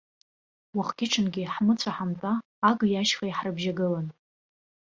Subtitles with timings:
[0.75, 2.31] Уахгьы-ҽынгьы ҳмыцәа-ҳамтәа
[2.69, 4.07] агеи-ашьхеи ҳарбжьагылан.